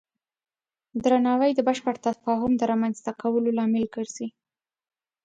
درناوی 1.03 1.51
د 1.55 1.59
بشپړ 1.67 1.95
تفاهم 2.07 2.51
د 2.57 2.61
رامنځته 2.71 3.11
کولو 3.21 3.49
لامل 3.57 3.85
ګرځي. 3.95 4.27